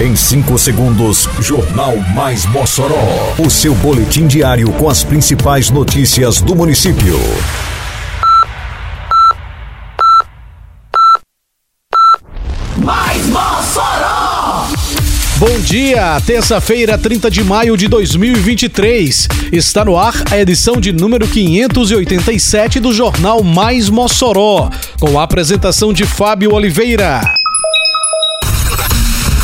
Em 0.00 0.14
5 0.14 0.56
segundos, 0.58 1.28
Jornal 1.40 1.96
Mais 2.14 2.46
Mossoró. 2.46 3.34
O 3.36 3.50
seu 3.50 3.74
boletim 3.74 4.28
diário 4.28 4.70
com 4.74 4.88
as 4.88 5.02
principais 5.02 5.70
notícias 5.70 6.40
do 6.40 6.54
município. 6.54 7.18
Mais 12.76 13.26
Mossoró! 13.26 14.68
Bom 15.36 15.58
dia, 15.64 16.20
terça-feira, 16.24 16.96
30 16.96 17.28
de 17.28 17.42
maio 17.42 17.76
de 17.76 17.88
2023. 17.88 19.26
Está 19.50 19.84
no 19.84 19.98
ar 19.98 20.14
a 20.30 20.38
edição 20.38 20.76
de 20.76 20.92
número 20.92 21.26
587 21.26 22.78
do 22.78 22.94
Jornal 22.94 23.42
Mais 23.42 23.90
Mossoró, 23.90 24.70
com 25.00 25.18
a 25.18 25.24
apresentação 25.24 25.92
de 25.92 26.06
Fábio 26.06 26.54
Oliveira. 26.54 27.20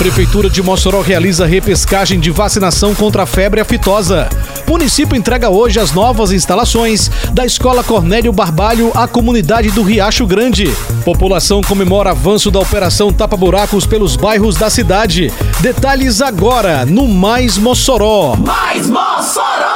Prefeitura 0.00 0.48
de 0.48 0.62
Mossoró 0.62 1.02
realiza 1.02 1.44
repescagem 1.44 2.18
de 2.18 2.30
vacinação 2.30 2.94
contra 2.94 3.24
a 3.24 3.26
febre 3.26 3.60
aftosa. 3.60 4.30
Município 4.66 5.14
entrega 5.14 5.50
hoje 5.50 5.78
as 5.78 5.92
novas 5.92 6.32
instalações 6.32 7.10
da 7.34 7.44
Escola 7.44 7.84
Cornélio 7.84 8.32
Barbalho 8.32 8.90
à 8.94 9.06
comunidade 9.06 9.70
do 9.70 9.82
Riacho 9.82 10.26
Grande. 10.26 10.74
População 11.04 11.60
comemora 11.60 12.12
avanço 12.12 12.50
da 12.50 12.58
Operação 12.58 13.12
Tapa 13.12 13.36
Buracos 13.36 13.84
pelos 13.84 14.16
bairros 14.16 14.56
da 14.56 14.70
cidade. 14.70 15.30
Detalhes 15.60 16.22
agora 16.22 16.86
no 16.86 17.06
Mais 17.06 17.58
Mossoró. 17.58 18.36
Mais 18.36 18.88
Mossoró! 18.88 19.69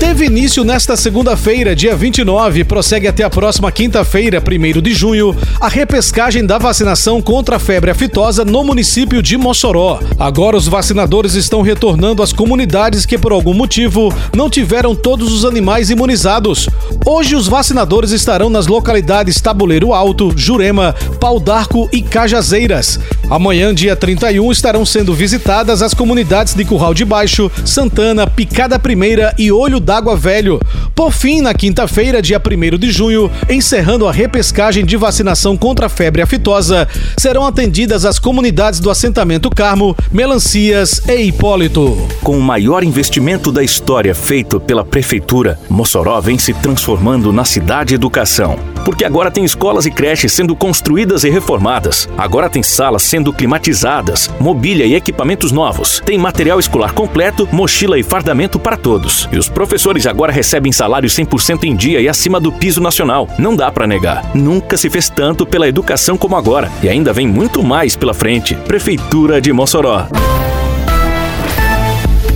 Teve 0.00 0.24
início 0.24 0.64
nesta 0.64 0.96
segunda-feira, 0.96 1.76
dia 1.76 1.94
29, 1.94 2.64
prossegue 2.64 3.06
até 3.06 3.22
a 3.22 3.28
próxima 3.28 3.70
quinta-feira, 3.70 4.42
1 4.42 4.80
de 4.80 4.94
junho, 4.94 5.36
a 5.60 5.68
repescagem 5.68 6.46
da 6.46 6.56
vacinação 6.56 7.20
contra 7.20 7.56
a 7.56 7.58
febre 7.58 7.90
aftosa 7.90 8.42
no 8.42 8.64
município 8.64 9.22
de 9.22 9.36
Mossoró. 9.36 10.00
Agora 10.18 10.56
os 10.56 10.66
vacinadores 10.66 11.34
estão 11.34 11.60
retornando 11.60 12.22
às 12.22 12.32
comunidades 12.32 13.04
que 13.04 13.18
por 13.18 13.30
algum 13.30 13.52
motivo 13.52 14.12
não 14.34 14.48
tiveram 14.48 14.94
todos 14.94 15.34
os 15.34 15.44
animais 15.44 15.90
imunizados. 15.90 16.66
Hoje 17.04 17.36
os 17.36 17.46
vacinadores 17.46 18.10
estarão 18.10 18.48
nas 18.48 18.66
localidades 18.66 19.38
Tabuleiro 19.38 19.92
Alto, 19.92 20.32
Jurema, 20.34 20.94
Pau 21.20 21.38
d'Arco 21.38 21.90
e 21.92 22.00
Cajazeiras. 22.00 22.98
Amanhã, 23.30 23.72
dia 23.72 23.94
31, 23.94 24.50
estarão 24.50 24.84
sendo 24.84 25.14
visitadas 25.14 25.82
as 25.82 25.94
comunidades 25.94 26.52
de 26.52 26.64
Curral 26.64 26.92
de 26.92 27.04
Baixo, 27.04 27.48
Santana, 27.64 28.26
Picada 28.26 28.76
Primeira 28.76 29.32
e 29.38 29.52
Olho 29.52 29.78
d'Água 29.78 30.16
Velho. 30.16 30.60
Por 30.96 31.12
fim, 31.12 31.40
na 31.40 31.54
quinta-feira, 31.54 32.20
dia 32.20 32.42
1 32.44 32.76
de 32.76 32.90
junho, 32.90 33.30
encerrando 33.48 34.08
a 34.08 34.12
repescagem 34.12 34.84
de 34.84 34.96
vacinação 34.96 35.56
contra 35.56 35.86
a 35.86 35.88
febre 35.88 36.22
aftosa, 36.22 36.88
serão 37.16 37.46
atendidas 37.46 38.04
as 38.04 38.18
comunidades 38.18 38.80
do 38.80 38.90
assentamento 38.90 39.48
Carmo, 39.48 39.96
Melancias 40.10 41.00
e 41.06 41.14
Hipólito. 41.22 41.96
Com 42.24 42.36
o 42.36 42.42
maior 42.42 42.82
investimento 42.82 43.52
da 43.52 43.62
história 43.62 44.12
feito 44.12 44.58
pela 44.58 44.84
Prefeitura, 44.84 45.56
Mossoró 45.68 46.20
vem 46.20 46.36
se 46.36 46.52
transformando 46.52 47.32
na 47.32 47.44
cidade 47.44 47.94
educação. 47.94 48.58
Porque 48.84 49.04
agora 49.04 49.30
tem 49.30 49.44
escolas 49.44 49.86
e 49.86 49.90
creches 49.90 50.32
sendo 50.32 50.56
construídas 50.56 51.22
e 51.22 51.30
reformadas. 51.30 52.08
Agora 52.16 52.48
tem 52.48 52.62
salas 52.62 53.02
sendo 53.02 53.19
climatizadas, 53.32 54.30
mobília 54.40 54.86
e 54.86 54.94
equipamentos 54.94 55.52
novos. 55.52 56.00
Tem 56.04 56.16
material 56.16 56.58
escolar 56.58 56.92
completo, 56.92 57.48
mochila 57.52 57.98
e 57.98 58.02
fardamento 58.02 58.58
para 58.58 58.76
todos. 58.76 59.28
E 59.30 59.38
os 59.38 59.48
professores 59.48 60.06
agora 60.06 60.32
recebem 60.32 60.72
salário 60.72 61.08
100% 61.08 61.64
em 61.64 61.76
dia 61.76 62.00
e 62.00 62.08
acima 62.08 62.40
do 62.40 62.50
piso 62.50 62.80
nacional. 62.80 63.28
Não 63.38 63.54
dá 63.54 63.70
para 63.70 63.86
negar. 63.86 64.34
Nunca 64.34 64.76
se 64.76 64.88
fez 64.88 65.08
tanto 65.08 65.44
pela 65.44 65.68
educação 65.68 66.16
como 66.16 66.36
agora. 66.36 66.70
E 66.82 66.88
ainda 66.88 67.12
vem 67.12 67.26
muito 67.26 67.62
mais 67.62 67.94
pela 67.94 68.14
frente. 68.14 68.54
Prefeitura 68.54 69.40
de 69.40 69.52
Mossoró. 69.52 70.06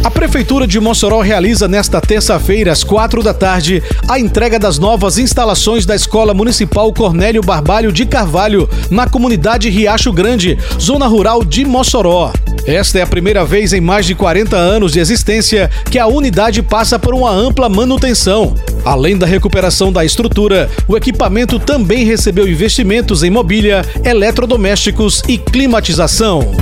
A 0.05 0.11
Prefeitura 0.11 0.67
de 0.67 0.79
Mossoró 0.79 1.23
realiza 1.23 1.67
nesta 1.67 1.99
terça-feira, 1.99 2.71
às 2.71 2.85
quatro 2.85 3.23
da 3.23 3.33
tarde, 3.33 3.83
a 4.07 4.21
entrega 4.21 4.59
das 4.59 4.79
novas 4.79 5.17
instalações 5.17 5.87
da 5.87 5.97
Escola 5.97 6.35
Municipal 6.35 6.93
Cornélio 6.93 7.41
Barbalho 7.41 7.91
de 7.91 8.05
Carvalho, 8.05 8.69
na 8.91 9.09
comunidade 9.09 9.71
Riacho 9.71 10.13
Grande, 10.13 10.59
zona 10.79 11.07
rural 11.07 11.43
de 11.43 11.65
Mossoró. 11.65 12.31
Esta 12.67 12.99
é 12.99 13.03
a 13.03 13.07
primeira 13.07 13.47
vez 13.47 13.73
em 13.73 13.81
mais 13.81 14.05
de 14.05 14.15
40 14.15 14.55
anos 14.55 14.93
de 14.93 15.01
existência 15.01 15.71
que 15.91 15.99
a 15.99 16.07
unidade 16.07 16.63
passa 16.63 16.99
por 16.99 17.15
uma 17.15 17.31
ampla 17.31 17.71
manutenção. 17.71 18.55
Além 18.85 19.17
da 19.17 19.27
recuperação 19.27 19.91
da 19.91 20.05
estrutura, 20.05 20.71
o 20.87 20.99
equipamento 20.99 21.59
também 21.59 22.05
recebeu 22.05 22.47
investimentos 22.47 23.23
em 23.23 23.31
mobília, 23.31 23.83
eletrodomésticos 24.05 25.23
e 25.27 25.39
climatização. 25.39 26.55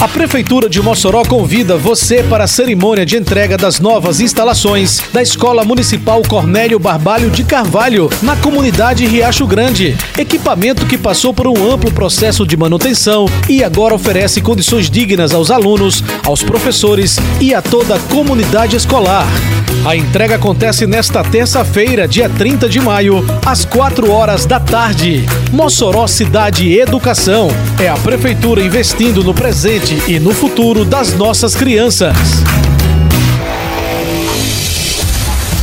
A 0.00 0.08
Prefeitura 0.08 0.68
de 0.68 0.82
Mossoró 0.82 1.22
convida 1.24 1.76
você 1.76 2.22
para 2.22 2.44
a 2.44 2.48
cerimônia 2.48 3.06
de 3.06 3.16
entrega 3.16 3.56
das 3.56 3.80
novas 3.80 4.20
instalações 4.20 5.00
da 5.12 5.22
Escola 5.22 5.64
Municipal 5.64 6.20
Cornélio 6.28 6.78
Barbalho 6.78 7.30
de 7.30 7.42
Carvalho, 7.44 8.10
na 8.20 8.36
comunidade 8.36 9.06
Riacho 9.06 9.46
Grande. 9.46 9.96
Equipamento 10.18 10.84
que 10.84 10.98
passou 10.98 11.32
por 11.32 11.46
um 11.46 11.72
amplo 11.72 11.92
processo 11.92 12.46
de 12.46 12.56
manutenção 12.56 13.26
e 13.48 13.62
agora 13.64 13.94
oferece 13.94 14.40
condições 14.40 14.90
dignas 14.90 15.32
aos 15.32 15.50
alunos, 15.50 16.02
aos 16.26 16.42
professores 16.42 17.16
e 17.40 17.54
a 17.54 17.62
toda 17.62 17.94
a 17.96 18.00
comunidade 18.00 18.76
escolar. 18.76 19.26
A 19.84 19.94
entrega 19.94 20.36
acontece 20.36 20.86
nesta 20.86 21.22
terça-feira, 21.22 22.08
dia 22.08 22.28
30 22.28 22.70
de 22.70 22.80
maio, 22.80 23.22
às 23.44 23.66
4 23.66 24.10
horas 24.10 24.46
da 24.46 24.58
tarde. 24.58 25.26
Mossoró 25.52 26.06
Cidade 26.06 26.72
Educação. 26.72 27.48
É 27.78 27.88
a 27.88 27.94
Prefeitura 27.94 28.62
investindo 28.62 29.22
no 29.22 29.34
presente 29.34 29.83
e 30.08 30.18
no 30.18 30.32
futuro 30.32 30.82
das 30.82 31.12
nossas 31.12 31.54
crianças. 31.54 32.16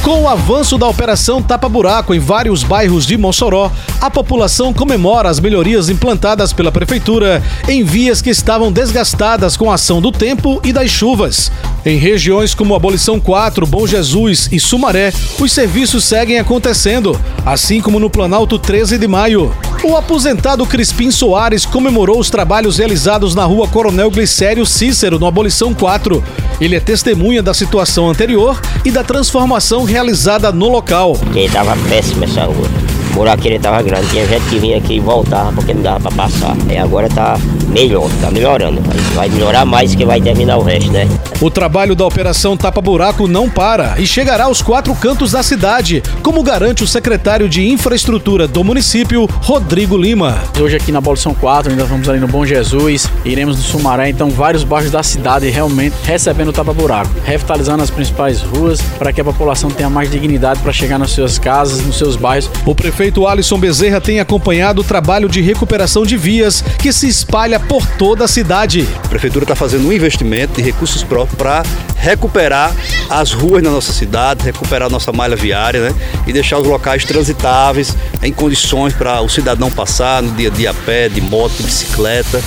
Com 0.03 0.23
o 0.23 0.27
avanço 0.27 0.77
da 0.77 0.87
Operação 0.87 1.41
Tapa 1.41 1.67
Buraco 1.67 2.13
em 2.13 2.19
vários 2.19 2.63
bairros 2.63 3.05
de 3.05 3.17
Mossoró, 3.17 3.71
a 3.99 4.11
população 4.11 4.73
comemora 4.73 5.29
as 5.29 5.39
melhorias 5.39 5.89
implantadas 5.89 6.53
pela 6.53 6.71
Prefeitura 6.71 7.41
em 7.67 7.83
vias 7.83 8.21
que 8.21 8.29
estavam 8.29 8.71
desgastadas 8.71 9.57
com 9.57 9.71
a 9.71 9.75
ação 9.75 9.99
do 9.99 10.11
tempo 10.11 10.59
e 10.63 10.71
das 10.71 10.89
chuvas. 10.91 11.51
Em 11.83 11.97
regiões 11.97 12.53
como 12.53 12.75
Abolição 12.75 13.19
4, 13.19 13.65
Bom 13.65 13.87
Jesus 13.87 14.49
e 14.51 14.59
Sumaré, 14.59 15.11
os 15.39 15.51
serviços 15.51 16.03
seguem 16.03 16.37
acontecendo, 16.37 17.19
assim 17.43 17.81
como 17.81 17.99
no 17.99 18.09
Planalto 18.09 18.59
13 18.59 18.97
de 18.97 19.07
Maio. 19.07 19.51
O 19.83 19.95
aposentado 19.95 20.63
Crispim 20.67 21.09
Soares 21.09 21.65
comemorou 21.65 22.19
os 22.19 22.29
trabalhos 22.29 22.77
realizados 22.77 23.33
na 23.33 23.43
rua 23.45 23.67
Coronel 23.67 24.11
Glicério 24.11 24.63
Cícero, 24.63 25.17
no 25.17 25.25
Abolição 25.25 25.73
4. 25.73 26.23
Ele 26.59 26.75
é 26.75 26.79
testemunha 26.79 27.41
da 27.41 27.51
situação 27.51 28.07
anterior 28.07 28.61
e 28.85 28.91
da 28.91 29.03
transformação 29.03 29.83
realizada 29.83 30.51
no 30.51 30.69
local. 30.69 31.13
Porque 31.13 31.49
tava 31.49 31.75
péssima 31.89 32.25
essa 32.25 32.45
rua. 32.45 32.90
O 33.11 33.13
buraco 33.13 33.45
ele 33.45 33.59
tava 33.59 33.81
grande, 33.81 34.07
tinha 34.07 34.25
gente 34.25 34.45
que 34.49 34.57
vinha 34.57 34.77
aqui 34.77 34.95
e 34.95 34.99
voltava 34.99 35.51
porque 35.51 35.73
não 35.73 35.81
dava 35.81 35.99
para 35.99 36.11
passar. 36.11 36.55
E 36.69 36.77
agora 36.77 37.09
tá 37.09 37.37
melhor, 37.67 38.09
tá 38.21 38.31
melhorando. 38.31 38.81
Vai 39.13 39.27
melhorar 39.27 39.65
mais 39.65 39.93
que 39.93 40.05
vai 40.05 40.21
terminar 40.21 40.57
o 40.57 40.63
resto, 40.63 40.91
né? 40.91 41.07
O 41.41 41.49
trabalho 41.49 41.95
da 41.95 42.05
Operação 42.05 42.55
Tapa 42.55 42.79
Buraco 42.81 43.27
não 43.27 43.49
para 43.49 43.95
e 43.99 44.07
chegará 44.07 44.45
aos 44.45 44.61
quatro 44.61 44.95
cantos 44.95 45.31
da 45.31 45.43
cidade, 45.43 46.01
como 46.23 46.41
garante 46.41 46.83
o 46.83 46.87
secretário 46.87 47.49
de 47.49 47.67
Infraestrutura 47.67 48.47
do 48.47 48.63
município, 48.63 49.27
Rodrigo 49.41 49.97
Lima. 49.97 50.39
Hoje 50.59 50.77
aqui 50.77 50.91
na 50.91 50.99
Abolição 50.99 51.33
4, 51.33 51.71
ainda 51.71 51.83
vamos 51.83 52.07
ali 52.07 52.19
no 52.19 52.27
Bom 52.27 52.45
Jesus, 52.45 53.09
iremos 53.25 53.57
no 53.57 53.63
Sumaré, 53.63 54.09
então 54.09 54.29
vários 54.29 54.63
bairros 54.63 54.91
da 54.91 55.03
cidade 55.03 55.49
realmente 55.49 55.95
recebendo 56.03 56.49
o 56.49 56.53
Tapa 56.53 56.73
Buraco, 56.73 57.11
revitalizando 57.25 57.83
as 57.83 57.89
principais 57.89 58.41
ruas 58.41 58.81
para 58.97 59.11
que 59.11 59.19
a 59.19 59.23
população 59.23 59.69
tenha 59.69 59.89
mais 59.89 60.09
dignidade 60.09 60.61
para 60.61 60.71
chegar 60.71 60.97
nas 60.97 61.11
suas 61.11 61.37
casas, 61.37 61.85
nos 61.85 61.97
seus 61.97 62.15
bairros. 62.15 62.49
O 62.65 62.75
prefeito 63.01 63.25
Alisson 63.25 63.57
Bezerra 63.57 63.99
tem 63.99 64.19
acompanhado 64.19 64.81
o 64.81 64.83
trabalho 64.83 65.27
de 65.27 65.41
recuperação 65.41 66.05
de 66.05 66.15
vias 66.15 66.63
que 66.77 66.93
se 66.93 67.07
espalha 67.07 67.59
por 67.59 67.83
toda 67.97 68.25
a 68.25 68.27
cidade. 68.27 68.87
A 69.03 69.07
prefeitura 69.07 69.43
está 69.43 69.55
fazendo 69.55 69.87
um 69.87 69.91
investimento 69.91 70.53
de 70.53 70.61
recursos 70.61 71.01
próprios 71.01 71.35
para 71.35 71.63
recuperar 71.95 72.71
as 73.09 73.31
ruas 73.31 73.63
na 73.63 73.71
nossa 73.71 73.91
cidade, 73.91 74.43
recuperar 74.43 74.87
a 74.87 74.91
nossa 74.91 75.11
malha 75.11 75.35
viária 75.35 75.89
né? 75.89 75.95
e 76.27 76.31
deixar 76.31 76.59
os 76.59 76.67
locais 76.67 77.03
transitáveis 77.03 77.97
em 78.21 78.31
condições 78.31 78.93
para 78.93 79.19
o 79.19 79.27
cidadão 79.27 79.71
passar 79.71 80.21
no 80.21 80.29
dia 80.35 80.49
a 80.49 80.51
dia 80.51 80.69
a 80.69 80.73
pé, 80.75 81.09
de 81.09 81.21
moto, 81.21 81.53
de 81.57 81.63
bicicleta. 81.63 82.39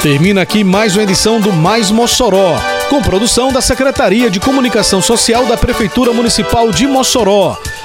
Termina 0.00 0.42
aqui 0.42 0.62
mais 0.62 0.94
uma 0.94 1.02
edição 1.02 1.40
do 1.40 1.52
Mais 1.52 1.90
Mossoró, 1.90 2.56
com 2.88 3.02
produção 3.02 3.52
da 3.52 3.60
Secretaria 3.60 4.30
de 4.30 4.38
Comunicação 4.38 5.02
Social 5.02 5.44
da 5.46 5.56
Prefeitura 5.56 6.12
Municipal 6.12 6.70
de 6.70 6.86
Mossoró. 6.86 7.58